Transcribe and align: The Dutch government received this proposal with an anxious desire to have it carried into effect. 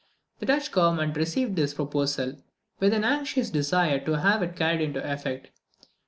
The 0.39 0.47
Dutch 0.47 0.71
government 0.71 1.15
received 1.15 1.55
this 1.55 1.75
proposal 1.75 2.37
with 2.79 2.91
an 2.91 3.03
anxious 3.03 3.51
desire 3.51 4.03
to 4.05 4.21
have 4.21 4.41
it 4.41 4.55
carried 4.55 4.81
into 4.81 5.13
effect. 5.13 5.51